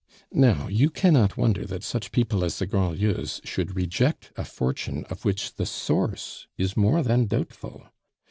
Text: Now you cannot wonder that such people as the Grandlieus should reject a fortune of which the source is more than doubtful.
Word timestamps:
Now 0.33 0.67
you 0.67 0.89
cannot 0.89 1.37
wonder 1.37 1.63
that 1.63 1.83
such 1.83 2.11
people 2.11 2.43
as 2.43 2.57
the 2.57 2.65
Grandlieus 2.65 3.39
should 3.43 3.75
reject 3.75 4.31
a 4.35 4.43
fortune 4.43 5.05
of 5.11 5.25
which 5.25 5.53
the 5.57 5.65
source 5.67 6.47
is 6.57 6.75
more 6.75 7.03
than 7.03 7.27
doubtful. 7.27 7.83